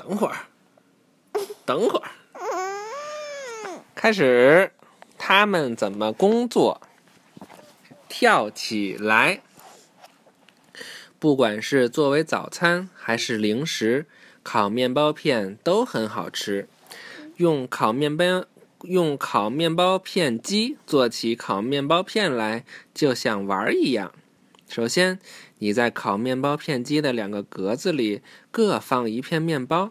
[0.00, 0.36] 等会儿，
[1.66, 2.10] 等会儿，
[3.94, 4.72] 开始，
[5.18, 6.80] 他们怎么工作？
[8.08, 9.42] 跳起来！
[11.18, 14.06] 不管是作为早餐还是零食，
[14.42, 16.66] 烤面包片都很好吃。
[17.36, 18.46] 用烤面包
[18.84, 24.14] 用烤面包片机做起烤面包片来，就像玩儿一样。
[24.70, 25.18] 首先，
[25.58, 28.22] 你在烤面包片机的两个格子里
[28.52, 29.90] 各放一片面包，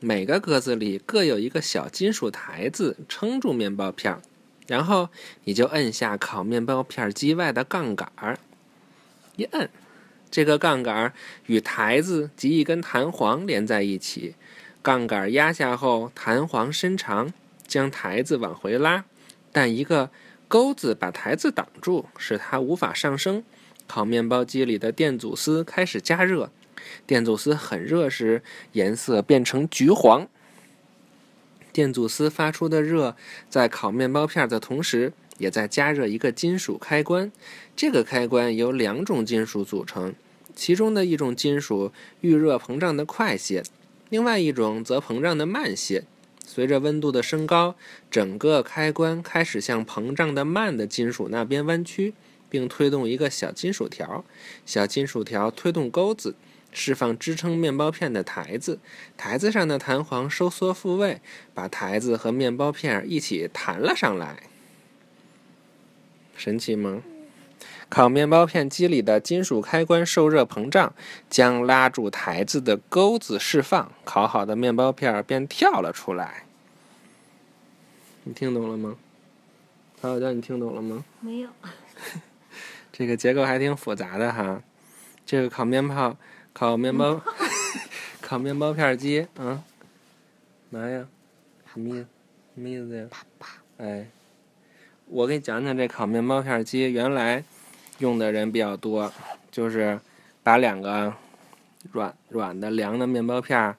[0.00, 4.20] 每个格子里各有一个小金属台子撑住面包片儿。
[4.66, 5.10] 然后
[5.44, 8.36] 你就摁下烤面包片机外的杠杆儿，
[9.36, 9.70] 一摁，
[10.28, 11.12] 这个杠杆儿
[11.46, 14.34] 与台子及一根弹簧连在一起。
[14.82, 17.32] 杠杆儿压下后，弹簧伸长，
[17.68, 19.04] 将台子往回拉，
[19.52, 20.10] 但一个
[20.48, 23.44] 钩子把台子挡住，使它无法上升。
[23.86, 26.50] 烤面包机里的电阻丝开始加热，
[27.06, 30.28] 电阻丝很热时，颜色变成橘黄。
[31.72, 33.16] 电阻丝发出的热，
[33.48, 37.30] 在烤面包片的同时，也在加热一个金属开关。
[37.76, 40.14] 这个开关由两种金属组成，
[40.54, 43.62] 其中的一种金属遇热膨胀的快些，
[44.08, 46.04] 另外一种则膨胀的慢些。
[46.46, 47.74] 随着温度的升高，
[48.10, 52.14] 整个开关开始向膨胀的慢的金属那边弯曲，
[52.48, 54.24] 并推动一个小金属条。
[54.64, 56.34] 小金属条推动钩子。
[56.72, 58.78] 释放支撑面包片的台子，
[59.16, 61.22] 台子上的弹簧收缩复位，
[61.54, 64.42] 把台子和面包片一起弹了上来。
[66.36, 67.02] 神奇吗？
[67.88, 70.92] 烤面包片机里的金属开关受热膨胀，
[71.30, 76.44] 将拉住台子的钩子释放，烤好的面包片便跳了出来。
[78.24, 78.96] 你听懂了吗？
[79.98, 81.02] 曹小娇，你听懂了吗？
[81.20, 81.48] 没有。
[82.96, 84.62] 这个结构还挺复杂的哈。
[85.26, 86.16] 这个烤面包。
[86.54, 87.20] 烤面包，
[88.22, 89.62] 烤面包片机，啊，
[90.70, 91.06] 嘛呀？
[91.70, 92.06] 什么意思？
[92.54, 93.06] 什么意思呀？
[93.76, 94.06] 哎，
[95.04, 97.44] 我给你讲讲这烤面包片机，原来
[97.98, 99.12] 用的人比较多，
[99.50, 100.00] 就是
[100.42, 101.12] 把两个
[101.92, 103.76] 软软的凉的面包片，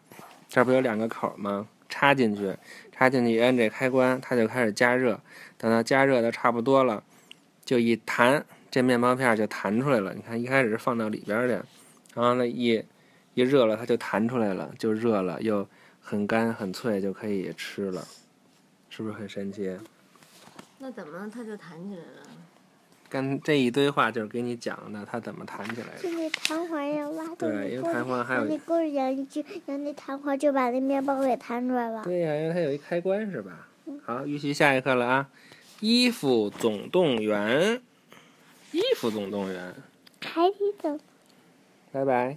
[0.48, 1.68] 这不有两个口吗？
[1.90, 2.56] 插进去，
[2.92, 5.20] 插进去一摁这开关，它就开始加热。
[5.58, 7.04] 等到加热的差不多了，
[7.66, 8.46] 就一弹，
[8.78, 10.14] 这面包片就弹出来了。
[10.14, 11.66] 你看，一开始是放到里边的。
[12.14, 12.80] 然后呢，一
[13.34, 15.68] 一热了，它就弹出来了，就热了，又
[16.00, 18.08] 很干很脆，就可以吃了，
[18.92, 19.76] 是不是很神奇？
[20.78, 22.30] 那怎么它就弹起来了？
[23.10, 26.04] 跟这一堆话就是给你讲的，它怎么弹起来的。
[26.04, 32.04] 就那弹簧要拉动对，因为弹簧还有那钩上就让那弹簧就把那面包给弹出来了。
[32.04, 33.68] 对呀，因为它有一开关是吧？
[34.06, 35.30] 好，预习下一课了啊！
[35.80, 37.82] 衣服总动员，衣
[38.98, 39.76] 服总动员，
[40.20, 40.50] 开
[40.82, 41.00] 的。
[41.92, 42.36] 拜拜。